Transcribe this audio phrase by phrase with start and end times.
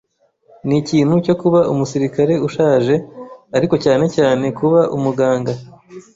[0.67, 2.95] Nikintu cyo kuba umusirikare ushaje,
[3.57, 5.51] ariko cyane cyane kuba umuganga.